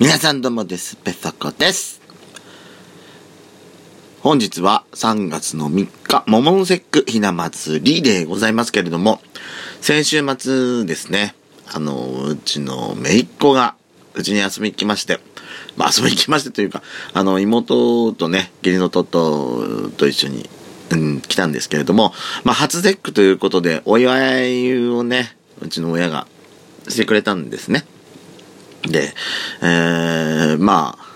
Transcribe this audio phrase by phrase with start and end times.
[0.00, 0.94] 皆さんどうもです。
[0.94, 2.00] ペソコです。
[4.20, 9.20] 本日は3月の3日、モモンセックひな祭りでございますけれども、
[9.80, 11.34] 先週末ですね、
[11.66, 13.74] あの、うちの姪っ子が、
[14.14, 15.18] うちに遊びに来まして、
[15.76, 20.48] まあ遊びに来ましてというか、あの、妹とね、義理の弟と一緒に、
[20.90, 26.28] うん、来たんですけれども、まあ初ゼックということで、お祝いをね、うちの親が
[26.86, 27.84] してくれたんですね。
[28.82, 29.12] で、
[29.62, 31.08] えー、まあ、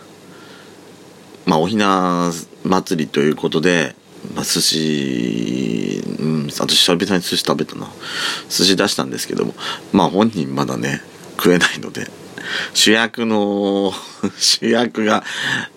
[1.47, 2.33] まあ、おひな
[2.65, 3.95] 祭りということで、
[4.35, 7.89] まあ、寿司、うん、私久々に寿司食べたな。
[8.49, 9.55] 寿司出したんですけども、
[9.93, 11.03] まあ本人まだね、
[11.37, 12.07] 食えないので、
[12.75, 13.93] 主役の、
[14.39, 15.25] 主役が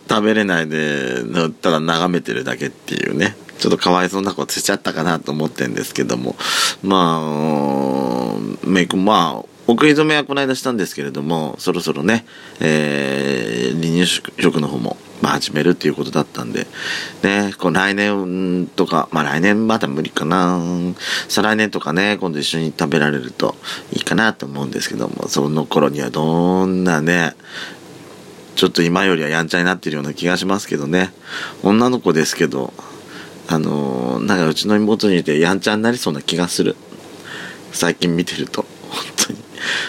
[0.10, 1.24] 食べれないで、
[1.62, 6.36] ただ眺めてるだけっていうね、ちょっとかわいそうなことしちゃったかなと思ってんですけども、
[6.84, 12.26] まあ、メイク、まあ、送り初めはこの間したんですけれども、そろそろね、
[12.60, 16.68] えー、離乳食の方も、まあ、始めるっていうことだったんで、
[17.24, 20.62] ね、こう来年とか、まあ来年まだ無理かな。
[21.30, 23.56] 再来年とかね、今度一緒に食べられると
[23.92, 27.36] いいかなと思うんですけども、その頃にはどんなね、
[28.56, 31.12] ちょっと今よりはやんちゃになってるような気がしますけどね。
[31.64, 32.72] 女の子ですけど、
[33.48, 36.76] あのー、なんかうちの妹にいてやんちゃになりそうな気がする。
[37.72, 38.66] 最近見てると、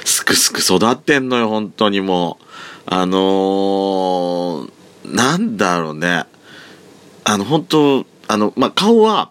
[0.04, 2.44] すくすく育ってんのよ、本当にもう。
[2.86, 4.70] あのー、
[5.04, 6.24] なんだろうね。
[7.24, 9.30] あの、本当あの、まあ、顔は、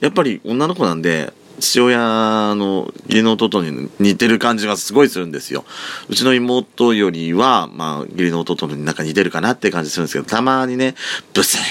[0.00, 5.64] やっぱり女の子なんで、父親の義理の弟に似てる感じがすごいするんですよ。
[6.08, 10.94] うちの妹よりは、まあ、義理の弟のなんか似てるかなって感じするんですけど、たまにね、
[11.32, 11.64] ブセーっ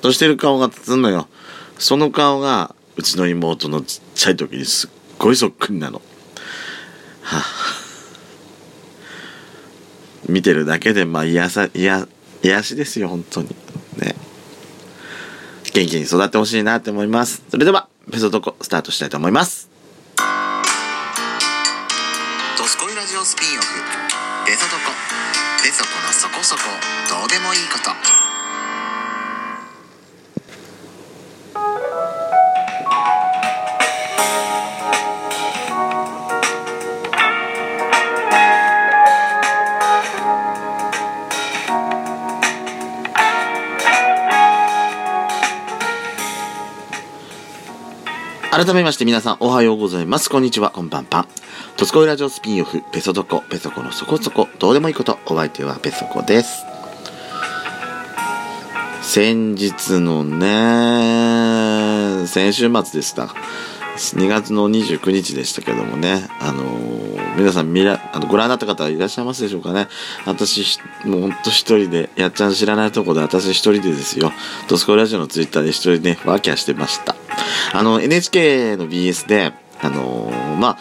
[0.00, 1.28] としてる顔がつんのよ。
[1.78, 6.02] その顔が、うちの妹のちっちゃい時にすっごいそっくりなの。
[7.28, 7.44] はあ、
[10.28, 12.08] 見てるだけで、まあ、癒さ、癒、
[12.42, 13.48] 癒しですよ、本当に。
[13.98, 14.14] ね。
[15.74, 17.42] 元気に育ってほしいなって思います。
[17.50, 19.68] それでは、ペソトコスタートしたいと思います。
[22.56, 23.68] ドスコイラジオスピンオフ
[24.46, 24.90] ペソドコ
[25.62, 26.62] ペソコのそこそこ
[27.10, 28.17] どうでもいいこと
[48.50, 50.30] 改めまして皆さんおはようございます。
[50.30, 51.28] こんにちは、こんばんぱん。
[51.76, 56.64] トスコイラジオスピンオフ、ペソドコ、ペソコのそこそこ、どうでもいいこと、お相手はペソコです。
[59.02, 63.34] 先日のね、先週末でした。
[63.98, 69.86] 2月の29日でしたけどもね、あのー皆さん見ら、あの、ご覧になった方いらっしゃいますでしょうかね。
[70.26, 74.32] 私、もうほんと一人で、やっちゃん知らないとこで私一人でですよ、
[74.66, 77.14] ドスコラジオのツイッターで一人ね、ワーキャーしてました。
[77.72, 80.78] あの、NHK の BS で、あのーまあ、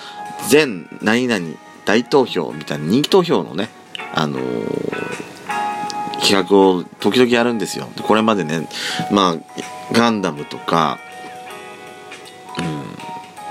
[0.49, 1.45] 全何々
[1.85, 3.69] 大投票みたいな人気投票のね、
[4.15, 5.17] あのー
[6.19, 7.87] 企画を時々やるんですよ。
[8.03, 8.67] これまでね、
[9.11, 10.99] まあ、ガンダムとか、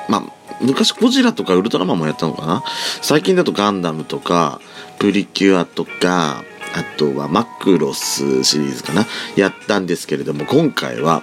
[0.08, 2.64] まあ、昔ゴジラとかウルトラマンもやったのかな。
[3.02, 4.60] 最近だとガンダムとか、
[4.98, 6.44] プリキュアとか、
[6.74, 9.06] あとはマクロスシリーズかな。
[9.36, 11.22] やったんですけれども、今回は、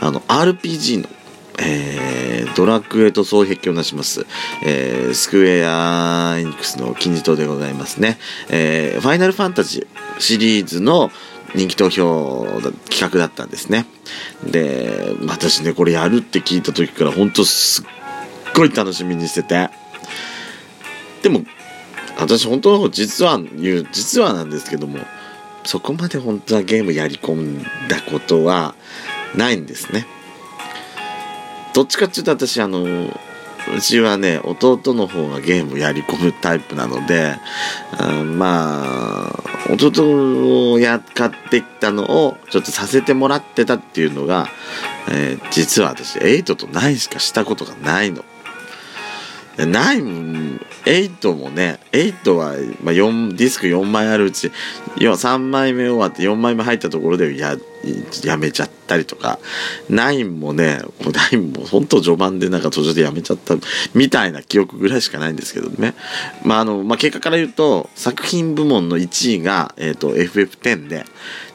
[0.00, 1.08] あの、RPG の、
[1.58, 4.26] えー、ドラクエと双璧をなします、
[4.64, 8.18] えー、スクエア・エニックスの金字塔でございますね。
[8.48, 11.10] えー、ファイナルファンタジーシリーズの
[11.54, 12.46] 人気投票
[12.90, 13.86] 企画だったんですね。
[14.44, 17.84] で、私ね、これやるって聞いた時から本当すっ
[18.54, 19.70] ごい楽しみにしてて。
[21.22, 21.44] でも、
[22.18, 24.98] 私本当の方実は言う、実はなんですけども、
[25.64, 28.74] そこまで本当はゲームやり込んだことは
[29.34, 30.06] ないんですね。
[31.74, 37.36] どっちかっていうと私あのうちはね弟の方がゲームやり込むタイプなので
[37.98, 44.48] あまあ弟をや買ってきたのをちょっとさせてもらってたっていうのが、
[45.10, 48.24] えー実は私8と9しかしたことがないの。
[49.56, 54.50] で9、8もね、8は、まあ、ディスク4枚あるうち、
[54.98, 57.58] 要は3枚目終わって4枚目入ったところでやっ、
[58.24, 59.38] やめちゃったりとか、
[59.88, 63.54] 9もね、もう9も本当序盤でなんか途中でやめちゃった
[63.94, 65.94] みたいな記憶ぐらいしかないんですけどね。
[66.44, 71.04] まあ、あの、まあ、結果から言うと、作品部門の1位が、えっ、と、FF10 で、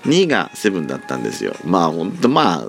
[0.06, 1.56] 2位が7だったんですよ。
[1.66, 2.68] まあ、本当まあ、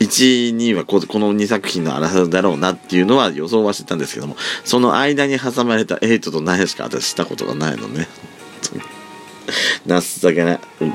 [0.00, 8.08] 1、2はここの2作品の争いだろうなっていうのは予想はしてたんですけども、その間に挟まれた8と9しか私したことがないのね。
[10.20, 10.60] 情けない。
[10.78, 10.94] 本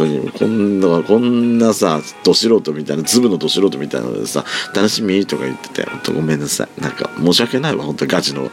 [0.00, 0.30] 当に。
[0.30, 4.44] こんな、こんなさ、ど素人みたいな、ズブのど素人みたいなのでさ、
[4.74, 6.80] 楽しみとか言ってて、本当ごめんなさい。
[6.80, 8.50] なんか、申し訳ないわ、本当ガチの、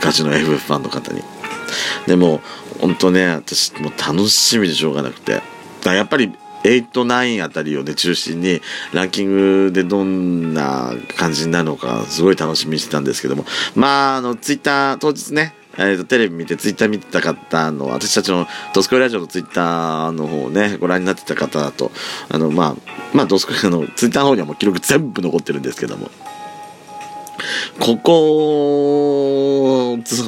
[0.00, 1.22] ガチの FF ファンの方に。
[2.06, 2.40] でも、
[2.80, 5.42] 本当ね、私、もう楽しみでしょうがなくて。
[5.82, 6.32] だやっぱり、
[6.64, 8.60] 8、9あたりをね、中心に、
[8.92, 13.44] ランキングでどんな感じになるのか、すごい楽しみにしてたんですけども、
[13.74, 21.90] まあ、あの、ツイッター、当日ね、えーと、テレビ見てツイッター見てた方の私たちのドスコイラジオのツイッターの方をねご覧になってた方だと
[22.28, 22.76] あのまあ
[23.14, 26.10] まあドスコイのツイッターの方にはもう記録全部残ってるんですけども。
[27.80, 29.56] ここ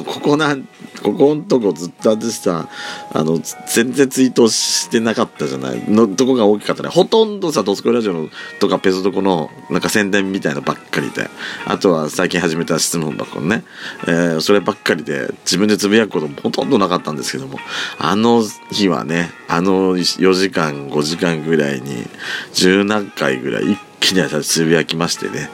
[0.05, 0.55] ここな
[1.01, 2.67] ここのとこずっと私さ
[3.11, 5.83] あの全然ツイートしてなかったじゃない。
[5.89, 6.89] のとこが大きかったね。
[6.89, 8.29] ほとんどさ「ドスコイラジオの」
[8.59, 11.29] とかペソドコのなんか宣伝みたいなばっかりで。
[11.65, 13.63] あとは最近始めた質問箱ね、
[14.07, 17.59] えー、そればっかりで自分でつぶやくこともほとんどなかったんですけども。
[17.97, 22.07] あの日はねあの4時間5時間ぐらいに
[22.53, 25.49] 十何回ぐらい一気につぶやきましてね。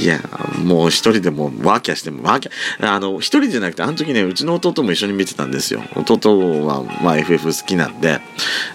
[0.00, 0.20] いや、
[0.64, 5.82] もう一人でもワーキャしても、ワーキャ、あの、一人じゃなくて、あの時ね、うちの弟も一緒に見てたんですよ。
[5.94, 8.20] 弟は、まあ FF 好きなんで、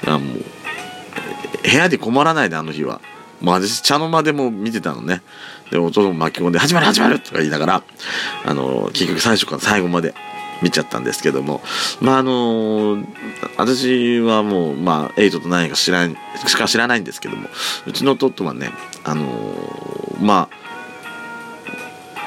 [0.05, 0.43] あもう
[1.63, 3.01] 部屋で困らないで、あの日は。
[3.41, 5.21] もう私、茶の間でも見てたのね。
[5.69, 7.83] で、弟も巻き込んで、始まる始まるとか言いながら、
[8.45, 10.13] あの、結局最初から最後まで
[10.63, 11.61] 見ちゃったんですけども、
[12.01, 12.97] まああの
[13.57, 16.17] 私はもう、まあ、8と9か知らない、
[16.47, 17.49] しか知らないんですけども、
[17.85, 18.71] うちの弟はね、
[19.03, 19.27] あの
[20.19, 20.63] まあ、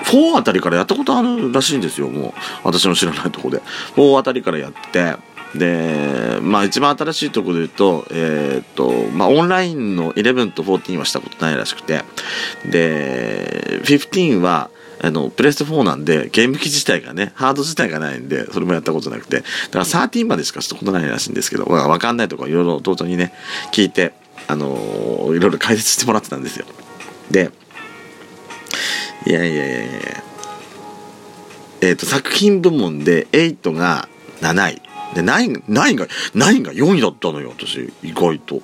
[0.04, 2.32] 4あたりからやったことあるらしいんですよ、もう。
[2.62, 3.60] 私の知らないとこで。
[3.96, 5.16] 4あたりからやって、
[5.54, 12.04] で、まあ一番新しいところで言うと、えー、っと、まあオンラインの11と14はしたことないらしくて、
[12.64, 14.70] で、15は、
[15.06, 23.32] あの、プレステ4なんで、ゲーム機自体がね、ハード自体がないんで、それもやったことなくて、だから13までしかしたことないらしいんですけど、まあ、わかんないとこいろいろ弟にね、
[23.72, 24.14] 聞いて、
[24.48, 26.66] あのー、いろいろ解説してもらってたんですよ。
[27.30, 27.50] で、
[29.26, 30.24] いやいやいやいや
[31.82, 34.08] えっ、ー、と、作品部門で8が
[34.40, 34.82] 7位。
[35.14, 38.60] で、9、9が、9が4位だったのよ、私、意外と。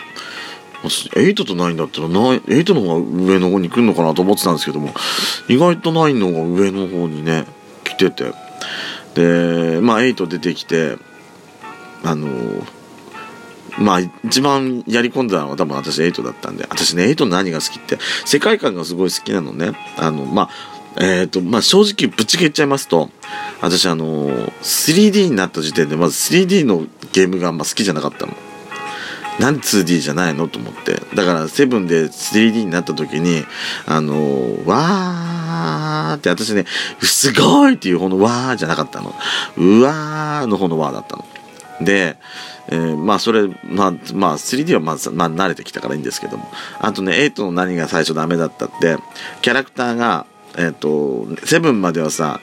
[0.88, 4.92] 8と9だったら8の方が上の方に来るのかなと思ってたんですけども
[5.48, 7.46] 意外と9の方が上の方にね
[7.84, 8.32] 来てて。
[9.14, 10.96] でまあ8出てきて
[12.04, 12.28] あの
[13.78, 19.72] まあ一番やり込んだのは多分私8だったんで私ね8の何が好きって世界観がすごい好きなのね。
[19.96, 20.50] あのまあ
[20.96, 23.10] えっ、ー、とまあ正直ぶっちぎっちゃいますと
[23.60, 28.34] 私あの 3D になった時点でまず 3D のゲームがあんま好きじゃなかったの。
[29.38, 31.00] なんで 2D じゃないのと思って。
[31.14, 33.44] だからセブンで 3D になった時に
[33.86, 36.66] あのー、わーって私ね
[37.00, 39.14] すごいっていう方のわーじゃなかったの。
[39.56, 41.24] うわーの方のわーだったの。
[41.80, 42.16] で
[42.68, 46.48] えー、まあそれまあまあ 3D はまあ、まあ、慣れてきたからいいんですけども。
[46.78, 48.98] あとね8の何が最初ダメだったって
[49.40, 50.26] キャラクターが
[50.58, 52.40] えっ、と、セブンまではさ、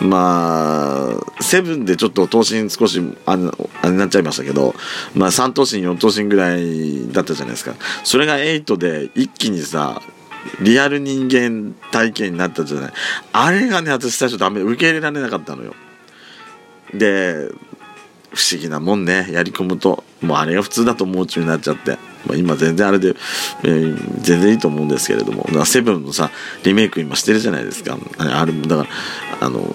[0.00, 3.42] まあ、セブンでちょっと頭身少しあれ
[3.82, 4.74] あれになっちゃいましたけど、
[5.14, 7.74] まあ3頭身、4頭身ぐらいだったじゃないですか。
[8.04, 10.02] それが8で一気にさ、
[10.60, 12.92] リアル人間体験になったじゃない。
[13.32, 15.74] あれがね、私最初ダメ、受け入れられなかったのよ。
[16.94, 17.48] で、
[18.34, 20.04] 不思議なもんね、やり込むと。
[20.20, 21.98] もうあれが普通だと思うちになっちゃって。
[22.26, 23.14] まあ、今全然あれで、
[23.64, 26.30] えー、全然いいと思うんですけれども、セブンのさ、
[26.64, 27.98] リメイク今してるじゃないですか。
[28.18, 28.86] あれも、だか
[29.40, 29.74] ら、あの、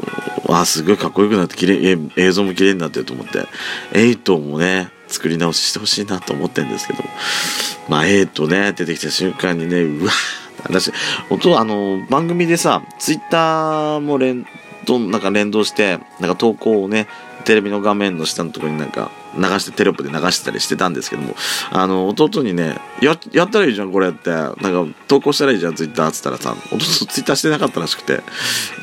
[0.49, 3.45] あ、すごいかっこよくなって、綺麗、映像も綺麗になってると思って、
[3.93, 7.03] エイトもね、作り直ししてほしいなと思ってるんですけど、
[7.89, 10.11] まあ、エイトね、出てきた瞬間にね、うわ
[10.63, 10.91] 私、
[11.29, 14.45] 本当あの、番組でさ、ツイッターも連、
[14.87, 17.07] なんか連動して、なんか投稿をね、
[17.45, 21.35] テレビの画面の下のところになんか流してテロップで流してたりしてたんですけども
[21.71, 28.21] あの弟にねややったらいいじゃんこれってなんか投稿したらいいじゃんツイッターっつったらさ弟ツイッターしてなかったらしくて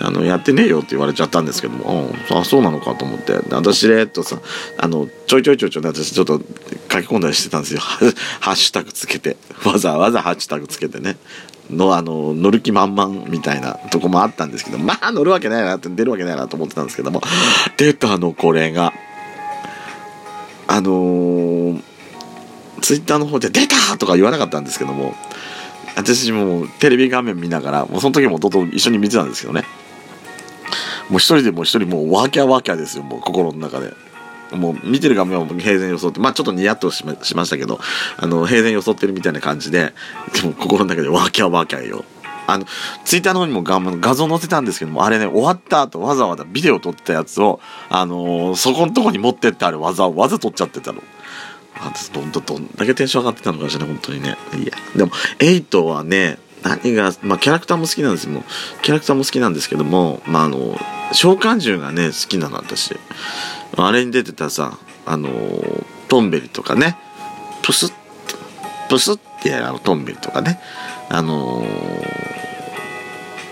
[0.01, 4.39] あのやってねえよって言われちゃったんですけどもあそうなのかと思って私れっとさ
[4.79, 7.81] あのちょいちょいちょいちょい私ちょっと書き込んだりしてたんですよ。
[8.41, 11.17] ハッシュタグつけてわざわざハッシュタグつけてね
[11.71, 17.23] のあの乗る気満々みたいなとこもあったんですけどまあ乗るわけないなって出るわけないなと思ってたんですけども
[17.77, 18.93] 出たのこれが。
[20.67, 21.83] あのー、
[22.81, 25.15] ツイッターの方で「出た!」とか言わなかったんですけども
[25.97, 29.65] 私もテレビ画面見ながらもうその時も弟一緒に見てたんですけどね
[31.09, 33.93] もう一人でもう一人もうワーキャーワーキャーですよもう心の中で。
[34.53, 37.81] もう見てる画面は平然装って、まあちょっとニヤッとしましたけど、
[38.17, 39.93] あの、平然装ってるみたいな感じで、
[40.33, 42.05] でも心の中でワーキャーワーキャーよ。
[42.47, 42.67] あの、
[43.05, 51.03] ツイッターの方にも画像載せたんですけども、あれね、終わった後わざわざビデオ撮ったやつを、あのーそこのとこに持ってってある技をわざ撮っちゃってたの。
[51.77, 54.37] あどんどんどんだけテンション上がってたのかしら、本当にね。
[54.57, 54.73] いや。
[54.95, 58.31] でも、8はね、何が、まあ、キャラクターも好きなんですよ。
[58.33, 58.45] も
[58.83, 60.79] キャラクターも好きなんですけども、まあ、あの、
[61.13, 62.97] 召喚獣がね、好きなの、私。
[63.77, 65.29] あれに出てたさ、あの
[66.09, 66.97] トンベリとかね、
[67.63, 67.93] プスッ、
[68.89, 70.61] プスッてやるあのトンベリとかね、
[71.09, 72.35] あのー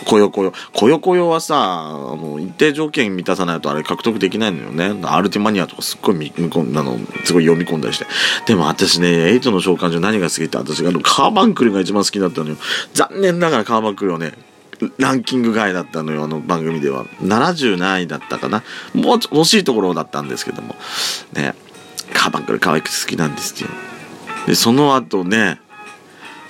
[0.05, 0.53] コヨコヨ。
[0.73, 5.01] コヨコヨはさ、あの、一定条件満たさないとあれ獲得できないのよね。
[5.05, 8.07] アルティマニアとかすっごい見込んあの、すごい読み込んだりして。
[8.47, 12.57] でも私ね、エイトの召喚獣何が好きって私があの、カーバンクルが一番好きだったのよ。
[12.93, 14.33] 残念ながらカーバンクルはね、
[14.99, 17.07] ランキング外だったのよ、あの番組では。
[17.23, 18.63] 70何位だったかな。
[18.93, 20.75] もう惜しいところだったんですけども。
[21.33, 21.55] ね、
[22.13, 23.69] カーバンクル可愛くて好きなんですよ。
[24.47, 25.62] で、その後ね、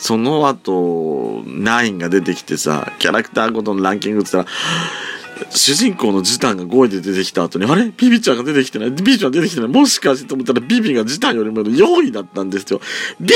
[0.02, 7.84] その後、ナインが出てきてさ、キャラクターごとのランキングって言ったら、主人公のジタンが5位で出てきた後に、あれ？
[7.96, 8.90] ビビちゃんが出てきてない？
[8.90, 9.68] ビビちゃん出てきてない？
[9.68, 12.80] もしかしてと思ったらビビがジタンよりも4位だったんですよ。
[13.20, 13.32] ビビ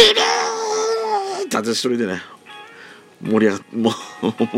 [1.44, 2.20] ーって私一人でね、
[3.22, 3.92] 盛り上がっ も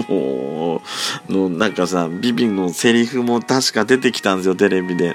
[0.09, 0.83] う、も
[1.29, 5.15] う、の、なんかさ、ビビンのセリフも確か出てきたんですよ、テレビで。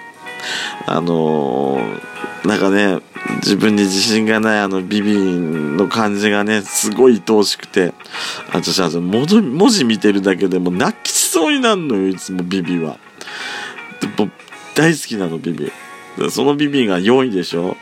[0.86, 3.00] あのーなんかね、
[3.38, 7.94] 自分に自信がないあのビビンの感じがね、すごい愛おしくて、
[8.52, 12.98] 私は文字文字見てるだけでも泣きそうになるのよ、いつもビビは。
[14.76, 15.72] 大好きなの、ビビ。
[16.30, 17.78] そのビビが4位でしょ、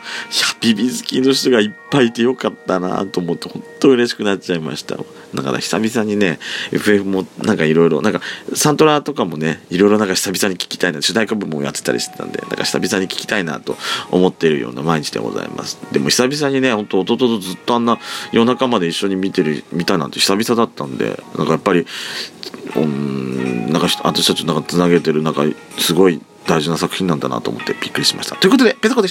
[0.62, 4.96] ビビ好きの人がいっぱいいてよかったなと思って、本当嬉しくなっちゃいました。
[5.34, 6.38] だから久々にね、
[6.70, 8.20] FF もなんかいろいろ、なんか
[8.54, 13.76] サントラとかもね、いろいろなんか久々に聞きたいな、主題歌部もやってたりしてたんで、なんか久々に聞きたいなと
[14.12, 15.78] 思っているような毎日でございます。
[15.90, 17.98] でも久々にね、本当弟とずっとあんな
[18.30, 21.86] 夜中まで一緒に見てる、見たなんて久々だったんで、なんかやっぱり、
[22.76, 25.42] うん、なんか私たちなんかつなげてる、なんか
[25.78, 28.36] すごい大事な作品なんだなと思ってびっくりしました。
[28.36, 29.10] ということで、ペソコでし